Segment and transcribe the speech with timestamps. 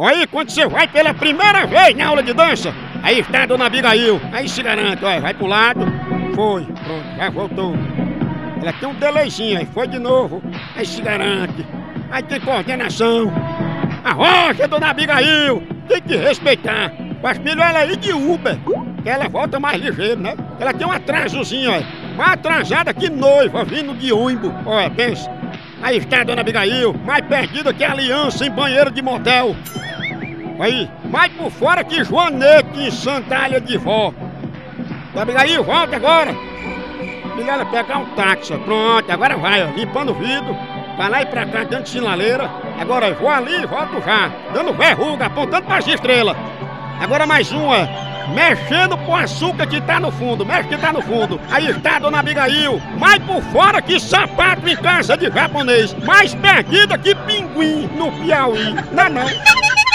[0.00, 3.66] Aí quando você vai pela primeira vez na aula de dança, aí está a dona
[3.66, 5.86] Abigail, aí se garante, ó, vai pro lado,
[6.34, 7.74] foi, pronto, já voltou.
[8.60, 10.42] Ela tem um delayzinho, aí foi de novo,
[10.74, 11.64] aí se garante,
[12.10, 13.32] aí tem coordenação.
[14.02, 16.90] A rocha, dona Abigail, tem que respeitar.
[17.22, 18.58] Mas filho ela ir de Uber,
[19.00, 20.34] que ela volta mais ligeiro, né?
[20.58, 25.30] Ela tem um atrasozinho, ó, mais atrasada que noiva vindo de ônibus, olha, pensa.
[25.80, 29.54] Aí está a dona Abigail, mais perdida que a aliança em banheiro de motel.
[30.60, 34.12] Aí, mais por fora que Joanete em sandália de vó.
[35.12, 36.34] Dona Abigail, volta agora.
[37.36, 40.56] Liga pegar um táxi, pronto, agora vai, ó, limpando o vidro.
[40.96, 42.48] Vai lá e pra cá, dando sinaleira.
[42.78, 44.30] Agora eu vou ali e volto já.
[44.52, 46.36] Dando verruga, apontando pras estrelas.
[47.00, 47.88] Agora mais uma.
[48.32, 51.40] Mexendo com o açúcar que tá no fundo, mexe que tá no fundo.
[51.50, 56.34] Aí está a dona Abigail, mais por fora que sapato em casa de japonês, mais
[56.34, 58.72] perdida que pinguim no Piauí.
[58.92, 59.73] Não, não.